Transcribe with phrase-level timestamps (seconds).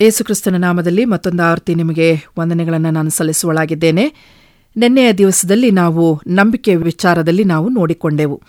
[0.00, 4.12] ಯೇಸುಕ್ರಿಸ್ತನ ನಾಮದಲ್ಲಿ ಮತ್ತೊಂದು ಆವೃತ್ತಿ ನಿಮಗೆ ವಂದನೆಗಳನ್ನು ನಾನು ಸಲ್ಲಿಸುವಳಾಗಿದ್ದೇನೆ.
[4.76, 8.42] ನಿನ್ನೆಯ ದಿವಸದಲ್ಲಿ ನಾವು ನಂಬಿಕೆ ವಿಚಾರದಲ್ಲಿ ನಾವು ನೋಡಿಕೊಂಡೆವು.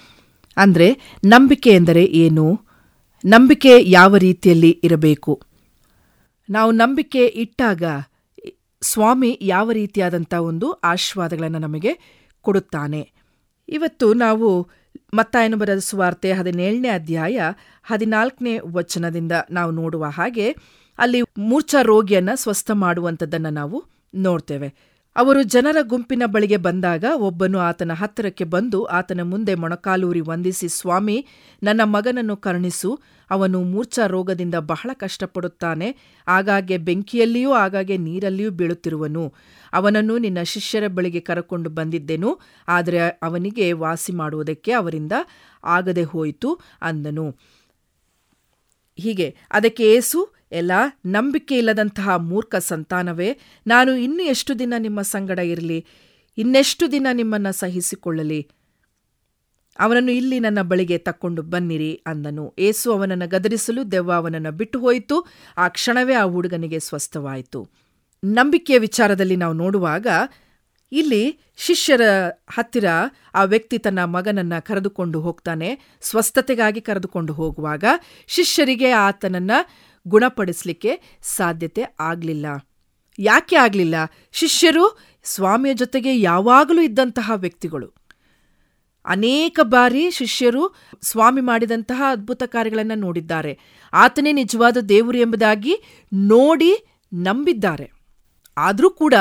[0.58, 2.60] ಅಂದರೆ ನಂಬಿಕೆ ಎಂದರೆ ಏನು?
[3.26, 5.42] ನಂಬಿಕೆ ಯಾವ ರೀತಿಯಲ್ಲಿ ಇರಬೇಕು?
[6.50, 7.84] ನಾವು ನಂಬಿಕೆ ಇಟ್ಟಾಗ
[8.82, 13.12] ಸ್ವಾಮಿ ಯಾವ ರೀತಿಯಾದಂಥ ಒಂದು ಆಶೀರ್ವಾದಗಳನ್ನು ನಮಗೆ ಕೊಡುತ್ತಾನೆ.
[13.70, 14.68] ಇವತ್ತು ನಾವು
[15.14, 17.42] ಮತ್ತಾಯನು ಬರೆದ ಸುವಾರ್ತೆ ಹದಿನೇಳನೇ ಅಧ್ಯಾಯ
[17.84, 20.56] ಹದಿನಾಲ್ಕನೇ ವಚನದಿಂದ ನಾವು ನೋಡುವ ಹಾಗೆ
[20.98, 24.74] ಅಲ್ಲಿ ಮೂರ್ಛಾ ರೋಗಿಯನ್ನ ಸ್ವಸ್ಥ ಮಾಡುವಂಥದ್ದನ್ನು ನಾವು ನೋಡ್ತೇವೆ.
[25.16, 31.28] ಅವರು ಜನರ ಗುಂಪಿನ ಬಳಿಗೆ ಬಂದಾಗ ಒಬ್ಬನು ಆತನ ಹತ್ತಿರಕ್ಕೆ ಬಂದು ಆತನ ಮುಂದೆ ಮೊಣಕಾಲೂರಿ ವಂದಿಸಿ, ಸ್ವಾಮಿ,
[31.64, 33.00] ನನ್ನ ಮಗನನ್ನು ಕರುಣಿಸು.
[33.32, 35.96] ಅವನು ಮೂರ್ಛಾ ರೋಗದಿಂದ ಬಹಳ ಕಷ್ಟಪಡುತ್ತಾನೆ.
[36.28, 39.34] ಆಗಾಗ್ಗೆ ಬೆಂಕಿಯಲ್ಲಿಯೂ ಆಗಾಗ್ಗೆ ನೀರಲ್ಲಿಯೂ ಬೀಳುತ್ತಿರುವನು.
[39.74, 42.40] ಅವನನ್ನು ನಿನ್ನ ಶಿಷ್ಯರ ಬಳಿಗೆ ಕರಕೊಂಡು ಬಂದಿದ್ದೆನು.
[42.68, 45.12] ಆದರೆ ಅವನಿಗೆ ವಾಸಿ ಮಾಡುವುದಕ್ಕೆ ಅವರಿಂದ
[45.64, 47.36] ಆಗದೆ ಹೋಯಿತು ಅಂದನು.
[49.00, 50.72] ಹೀಗೆ, ಅದಕ್ಕೆ ಏಸು ಎಲ್ಲ
[51.06, 55.86] ನಂಬಿಕೆ ಇಲ್ಲದಂತಹ ಮೂರ್ಖ ಸಂತಾನವೇ, ನಾನು ಇನ್ನು ಎಷ್ಟು ದಿನ ನಿಮ್ಮ ಸಂಗಡ ಇರಲಿ,
[56.38, 58.48] ಇನ್ನೆಷ್ಟು ದಿನ ನಿಮ್ಮನ್ನು ಸಹಿಸಿಕೊಳ್ಳಲಿ?
[59.80, 62.54] ಅವನನ್ನು ಇಲ್ಲಿ ನನ್ನ ಬಳಿಗೆ ತಕ್ಕೊಂಡು ಬನ್ನಿರಿ ಅಂದನು.
[62.60, 65.28] ಏಸು ಅವನನ್ನು ಗದರಿಸಲು ದೆವ್ವ ಅವನನ್ನು ಬಿಟ್ಟು ಹೋಯಿತು.
[65.58, 67.70] ಆ ಕ್ಷಣವೇ ಆ ಹುಡುಗನಿಗೆ ಸ್ವಸ್ಥವಾಯಿತು.
[68.24, 70.08] ನಂಬಿಕೆಯ ವಿಚಾರದಲ್ಲಿ ನಾವು ನೋಡುವಾಗ,
[70.92, 72.02] ಇಲ್ಲಿ ಶಿಷ್ಯರ
[72.50, 72.86] ಹತ್ತಿರ
[73.34, 75.80] ಆ ವ್ಯಕ್ತಿ ತನ್ನ ಮಗನನ್ನ ಕರೆದುಕೊಂಡು ಹೋಗ್ತಾನೆ.
[76.02, 77.84] ಸ್ವಸ್ಥತೆಗಾಗಿ ಕರೆದುಕೊಂಡು ಹೋಗುವಾಗ
[78.28, 79.52] ಶಿಷ್ಯರಿಗೆ ಆತನನ್ನ
[80.08, 82.46] ಗುಣಪಡಿಸಲಿಕ್ಕೆ ಸಾಧ್ಯತೆ ಆಗಲಿಲ್ಲ.
[83.20, 83.96] ಯಾಕೆ ಆಗಲಿಲ್ಲ?
[84.32, 87.94] ಶಿಷ್ಯರು ಸ್ವಾಮಿಯ ಜೊತೆಗೆ ಯಾವಾಗಲೂ ಇದ್ದಂತಹ ವ್ಯಕ್ತಿಗಳು.
[89.06, 93.60] ಅನೇಕ ಬಾರಿ ಶಿಷ್ಯರು ಸ್ವಾಮಿ ಮಾಡಿದಂತಹ ಅದ್ಭುತ ಕಾರ್ಯಗಳನ್ನು ನೋಡಿದ್ದಾರೆ.
[93.94, 97.92] ಆತನೇ ನಿಜವಾದ ದೇವರು ಎಂಬುದಾಗಿ ನೋಡಿ ನಂಬಿದ್ದಾರೆ.
[98.58, 99.14] ಆದರೂ ಕೂಡ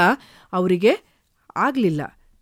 [0.53, 0.91] ಅವರಿಗೆ
[1.57, 2.01] ಆಗಲಿಲ್ಲ.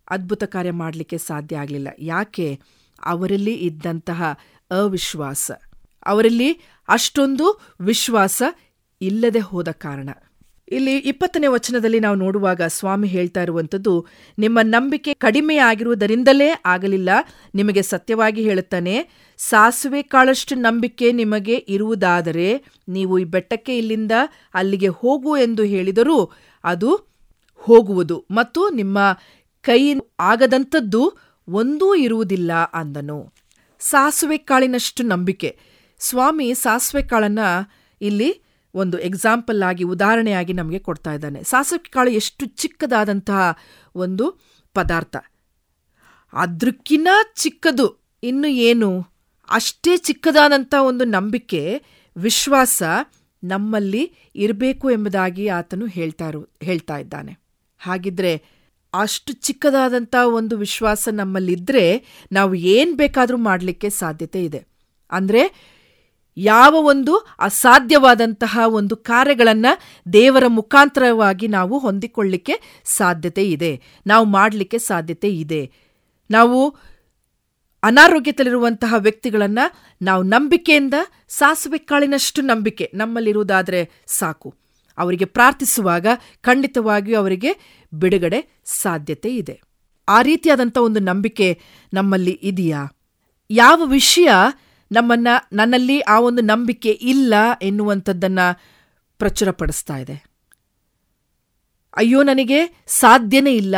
[0.09, 1.87] ಅದ್ಭುತ ಕಾರ್ಯ ಮಾಡಲಿಕ್ಕೆ ಸಾಧ್ಯ ಆಗಲಿಲ್ಲ.
[1.99, 2.59] ಯಾಕೆ?
[3.05, 4.23] ಅವರಲ್ಲಿ ಇದ್ದಂತಹ
[4.71, 5.51] ಅವಿಶ್ವಾಸ.
[6.05, 8.43] ಅವರಲ್ಲಿ ಅಷ್ಟೊಂದು ವಿಶ್ವಾಸ
[9.01, 10.09] ಇಲ್ಲದೆ ಹೋದ ಕಾರಣ.
[10.71, 14.05] ಇಲ್ಲಿ ಇಪ್ಪತ್ತನೇ ವಚನದಲ್ಲಿ ನಾವು ನೋಡುವಾಗ ಸ್ವಾಮಿ ಹೇಳ್ತಾ ಇರುವಂಥದ್ದು,
[14.39, 17.09] ನಿಮ್ಮ ನಂಬಿಕೆ ಕಡಿಮೆ ಆಗಿರುವುದರಿಂದಲೇ ಆಗಲಿಲ್ಲ,
[17.55, 18.95] ನಿಮಗೆ ಸತ್ಯವಾಗಿ ಹೇಳುತ್ತಾನೆ,
[19.37, 24.11] ಸಾಸುವೆ ಕಾಳಷ್ಟು ನಂಬಿಕೆ ನಿಮಗೆ ಇರುವುದಾದರೆ ನೀವು ಈ ಬೆಟ್ಟಕ್ಕೆ ಇಲ್ಲಿಂದ
[24.53, 26.31] ಅಲ್ಲಿಗೆ ಹೋಗು ಎಂದು ಹೇಳಿದರೂ
[26.63, 26.91] ಅದು
[27.57, 28.97] ಹೋಗುವುದು ಮತ್ತು ನಿಮ್ಮ
[29.61, 29.81] ಕೈ
[30.19, 33.33] ಆಗದಂಥದ್ದು ಒಂದೂ ಇರುವುದಿಲ್ಲ ಅಂದನು.
[33.79, 35.59] ಸಾಸುವೆ ಕಾಳಿನಷ್ಟು ನಂಬಿಕೆ.
[35.99, 37.39] ಸ್ವಾಮಿ ಸಾಸಿವೆ ಕಾಳನ್ನ
[38.01, 38.41] ಇಲ್ಲಿ
[38.73, 41.43] ಒಂದು ಎಕ್ಸಾಂಪಲ್ ಆಗಿ, ಉದಾಹರಣೆಯಾಗಿ ನಮಗೆ ಕೊಡ್ತಾ ಇದ್ದಾನೆ.
[41.43, 43.57] ಸಾಸಿವೆ ಕಾಳು ಎಷ್ಟು ಚಿಕ್ಕದಾದಂತಹ
[43.95, 44.41] ಒಂದು
[44.73, 45.15] ಪದಾರ್ಥ.
[46.33, 49.07] ಅದಕ್ಕಿನ್ನ ಚಿಕ್ಕದು, ಇನ್ನು ಏನು?
[49.49, 51.81] ಅಷ್ಟೇ ಚಿಕ್ಕದಾದಂಥ ಒಂದು ನಂಬಿಕೆ,
[52.17, 52.83] ವಿಶ್ವಾಸ
[53.43, 57.39] ನಮ್ಮಲ್ಲಿ ಇರಬೇಕು ಎಂಬುದಾಗಿ ಆತನು ಹೇಳ್ತಾ ಇರು, ಹೇಳ್ತಾ ಇದ್ದಾನೆ.
[57.79, 58.41] ಹಾಗಿದ್ರೆ
[58.93, 64.67] ಅಷ್ಟು ಚಿಕ್ಕದಾದಂಥ ಒಂದು ವಿಶ್ವಾಸ ನಮ್ಮಲ್ಲಿದ್ದರೆ ನಾವು ಏನು ಬೇಕಾದರೂ ಮಾಡಲಿಕ್ಕೆ ಸಾಧ್ಯತೆ ಇದೆ.
[65.11, 65.75] ಅಂದರೆ
[66.37, 69.79] ಯಾವ ಒಂದು ಅಸಾಧ್ಯವಾದಂತಹ ಒಂದು ಕಾರ್ಯಗಳನ್ನು
[70.13, 73.81] ದೇವರ ಮುಖಾಂತರವಾಗಿ ನಾವು ಹೊಂದಿಕೊಳ್ಳಿಕ್ಕೆ ಸಾಧ್ಯತೆ ಇದೆ.
[74.07, 75.71] ನಾವು ಮಾಡಲಿಕ್ಕೆ ಸಾಧ್ಯತೆ ಇದೆ.
[76.31, 76.77] ನಾವು
[77.83, 80.93] ಅನಾರೋಗ್ಯದಲ್ಲಿರುವಂತಹ ವ್ಯಕ್ತಿಗಳನ್ನು ನಾವು ನಂಬಿಕೆಯಿಂದ
[81.29, 84.55] ಸಾಸಿವೆ ಕಾಳಿನಷ್ಟು ನಂಬಿಕೆ ನಮ್ಮಲ್ಲಿರುವುದಾದರೆ ಸಾಕು.
[84.97, 86.07] ಅವರಿಗೆ ಪ್ರಾರ್ಥಿಸುವಾಗ
[86.41, 89.61] ಖಂಡಿತವಾಗಿಯೂ ಅವರಿಗೆ ಬಿಡುಗಡೆ ಸಾಧ್ಯತೆ ಇದೆ.
[90.09, 91.61] ಆ ರೀತಿಯಾದಂಥ ಒಂದು ನಂಬಿಕೆ
[91.93, 92.85] ನಮ್ಮಲ್ಲಿ ಇದೆಯಾ?
[93.49, 94.29] ಯಾವ ವಿಷಯ
[94.91, 98.59] ನಮ್ಮನ್ನ, ನನ್ನಲ್ಲಿ ಆ ಒಂದು ನಂಬಿಕೆ ಇಲ್ಲ ಎನ್ನುವಂಥದ್ದನ್ನು
[99.17, 100.35] ಪ್ರಚುರಪಡಿಸ್ತಾ ಇದೆ.
[101.97, 103.75] ಅಯ್ಯೋ, ನನಗೆ ಸಾಧ್ಯನೇ ಇಲ್ಲ.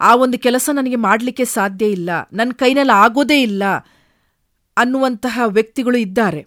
[0.00, 2.10] ಆ ಒಂದು ಕೆಲಸ ನನಗೆ ಮಾಡಲಿಕ್ಕೆ ಸಾಧ್ಯ ಇಲ್ಲ.
[2.32, 3.62] ನನ್ನ ಕೈನಲ್ಲಿ ಆಗೋದೇ ಇಲ್ಲ
[4.76, 6.46] ಅನ್ನುವಂತಹ ವ್ಯಕ್ತಿಗಳು ಇದ್ದಾರೆ.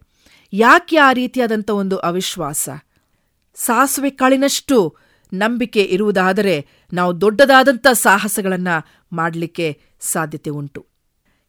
[0.54, 2.70] ಯಾಕೆ ಆ ರೀತಿಯಾದಂಥ ಒಂದು ಅವಿಶ್ವಾಸ?
[3.56, 4.98] ಸಾಸಿವೆ ಕಾಳಿನಷ್ಟು
[5.34, 10.91] ನಂಬಿಕೆ ಇರುವುದಾದರೆ ನಾವು ದೊಡ್ಡದಾದಂಥ ಸಾಹಸಗಳನ್ನು ಮಾಡಲಿಕ್ಕೆ ಸಾಧ್ಯತೆ ಉಂಟು.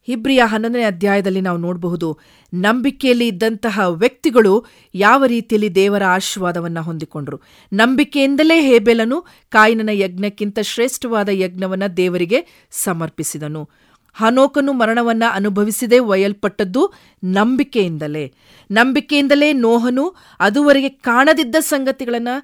[0.07, 2.19] ಹಿಬ್ರಿಯ ಹನ್ನೊಂದನೇ ಅಧ್ಯಾಯದಲ್ಲಿ ನಾವು ನೋಡಬಹುದು,
[2.53, 4.65] ನಂಬಿಕೆಯಲ್ಲಿ ಇದ್ದಂತಹ ವ್ಯಕ್ತಿಗಳು
[4.95, 7.41] ಯಾವ ರೀತಿಯಲ್ಲಿ ದೇವರ ಆಶೀರ್ವಾದವನ್ನು ಹೊಂದಿಕೊಂಡರು.
[7.73, 13.69] ನಂಬಿಕೆಯಿಂದಲೇ ಹೇಬೆಲನು ಕಾಯಿನನ ಯಜ್ಞಕ್ಕಿಂತ ಶ್ರೇಷ್ಠವಾದ ಯಜ್ಞವನ್ನು ದೇವರಿಗೆ ಸಮರ್ಪಿಸಿದನು.
[14.13, 18.33] ಹನೋಕನು ಮರಣವನ್ನ ಅನುಭವಿಸದೆ ಒಯ್ಯಲ್ಪಟ್ಟದ್ದು ನಂಬಿಕೆಯಿಂದಲೇ.
[18.71, 22.35] ನಂಬಿಕೆಯಿಂದಲೇ ನೋಹನು ಅದುವರೆಗೆ ಕಾಣದಿದ್ದ ಸಂಗತಿಗಳನ್ನು,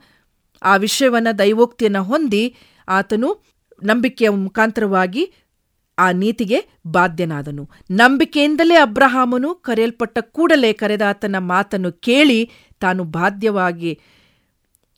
[0.63, 2.55] ಆ ವಿಷಯವನ್ನು ದೈವೋಕ್ತಿಯನ್ನು ಹೊಂದಿ
[2.87, 3.29] ಆತನು
[3.83, 5.23] ನಂಬಿಕೆಯ ಮುಖಾಂತರವಾಗಿ
[5.99, 7.69] ಆ ನೀತಿಗೆ ಬಾಧ್ಯನಾದನು.
[7.91, 13.99] ನಂಬಿಕೆಯಿಂದಲೇ ಅಬ್ರಹಾಮನು ಕರೆಯಲ್ಪಟ್ಟ ಕೂಡಲೇ ಕರೆದಾತನ ಮಾತನ್ನು ಕೇಳಿ ತಾನು ಬಾಧ್ಯವಾಗಿ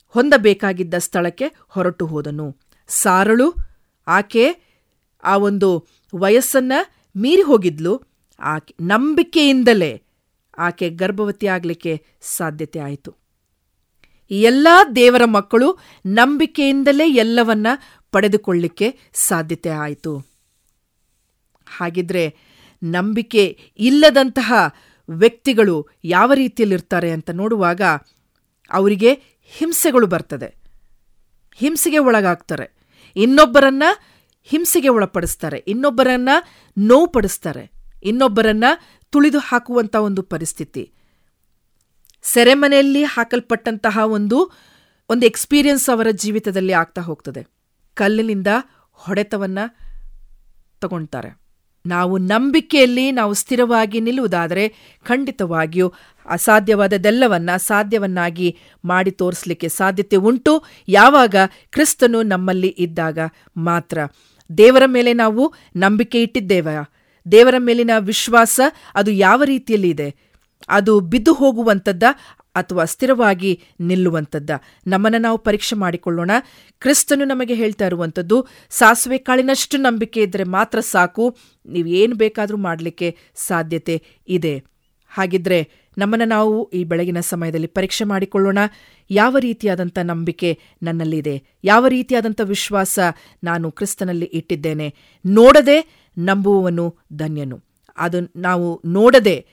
[0.08, 2.56] ಹೊಂದಬೇಕಾಗಿದ್ದ ಸ್ಥಳಕ್ಕೆ ಹೊರಟು ಹೋದನು.
[2.88, 3.54] ಸಾರಳು,
[4.06, 4.44] ಆಕೆ
[5.24, 6.72] ಆ ಒಂದು ವಯಸ್ಸನ್ನ
[7.16, 8.02] ಮೀರಿ ಹೋಗಿದ್ಲು.
[8.40, 10.02] ಆಕೆ ನಂಬಿಕೆಯಿಂದಲೇ
[10.58, 13.16] ಆಕೆ ಗರ್ಭವತಿ ಆಗಲಿಕ್ಕೆ ಸಾಧ್ಯತೆ ಆಯಿತು.
[14.30, 17.66] ಎಲ್ಲ ದೇವರ ಮಕ್ಕಳು ನಂಬಿಕೆಯಿಂದಲೇ ಎಲ್ಲವನ್ನ
[18.12, 20.31] ಪಡೆದುಕೊಳ್ಳಿಕ್ಕೆ ಸಾಧ್ಯತೆ ಆಯಿತು.
[21.78, 22.36] ಹಾಗಿದ್ರೆ
[22.82, 24.54] ನಂಬಿಕೆ ಇಲ್ಲದಂತಹ
[25.10, 27.80] ವ್ಯಕ್ತಿಗಳು ಯಾವ ರೀತಿಯಲ್ಲಿರ್ತಾರೆ ಅಂತ ನೋಡುವಾಗ
[28.70, 30.56] ಅವರಿಗೆ ಹಿಂಸೆಗಳು ಬರ್ತದೆ.
[31.54, 32.70] ಹಿಂಸೆಗೆ ಒಳಗಾಗ್ತಾರೆ.
[33.16, 33.82] ಇನ್ನೊಬ್ಬರನ್ನ
[34.42, 35.64] ಹಿಂಸೆಗೆ ಒಳಪಡಿಸ್ತಾರೆ.
[35.66, 36.28] ಇನ್ನೊಬ್ಬರನ್ನ
[36.78, 37.72] ನೋವುಪಡಿಸ್ತಾರೆ
[38.02, 38.64] ಇನ್ನೊಬ್ಬರನ್ನ
[39.10, 40.92] ತುಳಿದು ಹಾಕುವಂಥ ಒಂದು ಪರಿಸ್ಥಿತಿ.
[42.22, 44.52] ಸೆರೆಮನೆಯಲ್ಲಿ ಹಾಕಲ್ಪಟ್ಟಂತಹ ಒಂದು
[45.08, 47.46] ಒಂದು ಎಕ್ಸ್ಪೀರಿಯನ್ಸ್ ಅವರ ಜೀವಿತದಲ್ಲಿ ಆಗ್ತಾ ಹೋಗ್ತದೆ.
[47.94, 48.46] ಕಲ್ಲಿನಿಂದ
[48.90, 49.58] ಹೊಡೆತವನ್ನ
[50.80, 51.41] ತಗೊಳ್ತಾರೆ
[51.86, 54.68] ನಾವು ನಂಬಿಕೆಯಲ್ಲಿ ನಾವು ಸ್ಥಿರವಾಗಿ ನಿಲ್ಲುವುದಾದರೆ
[55.04, 55.92] ಖಂಡಿತವಾಗಿಯೂ
[56.28, 60.64] ಅಸಾಧ್ಯವಾದದೆಲ್ಲವನ್ನ ಸಾಧ್ಯವನ್ನಾಗಿ ಮಾಡಿ ತೋರಿಸಲಿಕ್ಕೆ ಸಾಧ್ಯತೆ ಉಂಟು.
[60.88, 61.34] ಯಾವಾಗ
[61.70, 63.18] ಕ್ರಿಸ್ತನು ನಮ್ಮಲ್ಲಿ ಇದ್ದಾಗ
[63.56, 63.98] ಮಾತ್ರ.
[64.58, 67.02] ದೇವರ ಮೇಲೆ ನಾವು ನಂಬಿಕೆ ಇಟ್ಟಿದ್ದೇವೆ?
[67.32, 68.60] ದೇವರ ಮೇಲಿನ ವಿಶ್ವಾಸ
[68.94, 70.14] ಅದು ಯಾವ ರೀತಿಯಲ್ಲಿ ಇದೆ
[70.68, 72.02] ಅದು ಬಿದ್ದು ಹೋಗುವಂಥದ್ದ
[72.54, 74.50] ಅಥವಾ ಸ್ಥಿರವಾಗಿ ನಿಲ್ಲುವಂಥದ್ದ.
[74.86, 76.30] ನಮ್ಮನ್ನು ನಾವು ಪರೀಕ್ಷೆ ಮಾಡಿಕೊಳ್ಳೋಣ.
[76.78, 81.36] ಕ್ರಿಸ್ತನು ನಮಗೆ ಹೇಳ್ತಾ ಇರುವಂಥದ್ದು, ಸಾಸಿವೆ ಕಾಳಿನಷ್ಟು ನಂಬಿಕೆ ಇದ್ದರೆ ಮಾತ್ರ ಸಾಕು.
[81.66, 84.64] ನೀವು ಏನು ಬೇಕಾದರೂ ಮಾಡಲಿಕ್ಕೆ ಸಾಧ್ಯತೆ ಇದೆ.
[85.08, 88.58] ಹಾಗಿದ್ರೆ ನಮ್ಮನ್ನು ನಾವು ಈ ಬೆಳಗಿನ ಸಮಯದಲ್ಲಿ ಪರೀಕ್ಷೆ ಮಾಡಿಕೊಳ್ಳೋಣ.
[89.10, 91.42] ಯಾವ ರೀತಿಯಾದಂಥ ನಂಬಿಕೆ ನನ್ನಲ್ಲಿದೆ?
[91.64, 92.98] ಯಾವ ರೀತಿಯಾದಂಥ ವಿಶ್ವಾಸ
[93.44, 94.94] ನಾನು ಕ್ರಿಸ್ತನಲ್ಲಿ ಇಟ್ಟಿದ್ದೇನೆ?
[95.26, 97.60] ನೋಡದೆ ನಂಬುವವನು ಧನ್ಯನು.
[97.96, 99.46] ಅದು ನಾವು ನೋಡದೆ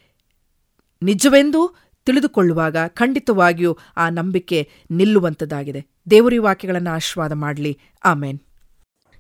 [1.04, 7.78] ನಿಜವೆಂದು ತಿಳಿದುಕೊಳ್ಳುವಾಗ ಖಂಡಿತವಾಗಿಯೂ ಆ ನಂಬಿಕೆ ನಿಲ್ಲುವಂಥದ್ದಾಗಿದೆ ದೇವರಿ ವಾಕ್ಯಗಳನ್ನು ಆಶೀರ್ವಾದ ಮಾಡಲಿ.
[8.06, 8.40] ಆಮೇನ್.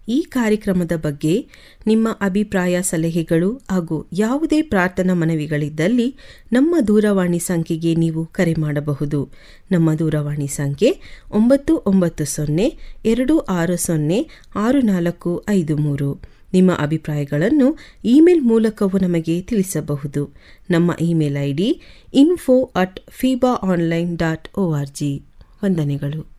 [0.09, 1.49] ಈ ಕಾರ್ಯಕ್ರಮದ ಬಗ್ಗೆ
[1.87, 6.17] ನಿಮ್ಮ ಅಭಿಪ್ರಾಯ, ಸಲಹೆಗಳು ಹಾಗೂ ಯಾವುದೇ ಪ್ರಾರ್ಥನಾ ಮನವಿಗಳಿದ್ದಲ್ಲಿ
[6.53, 9.29] ನಮ್ಮ ದೂರವಾಣಿ ಸಂಖ್ಯೆಗೆ ನೀವು ಕರೆ ಮಾಡಬಹುದು.
[9.71, 11.01] ನಮ್ಮ ದೂರವಾಣಿ ಸಂಖ್ಯೆ
[11.31, 16.38] ಒಂಬತ್ತು ಒಂಬತ್ತು ಸೊನ್ನೆ ಎರಡು ಆರು ಸೊನ್ನೆ ಆರು ನಾಲ್ಕು ಐದು ಮೂರು.
[16.53, 20.35] ನಿಮ್ಮ ಅಭಿಪ್ರಾಯಗಳನ್ನು ಇಮೇಲ್ ಮೂಲಕವೂ ನಮಗೆ ತಿಳಿಸಬಹುದು.
[20.69, 21.81] ನಮ್ಮ email I D
[22.13, 25.23] info at FEBA online dot O R G
[25.63, 26.38] ವಂದನೆಗಳು.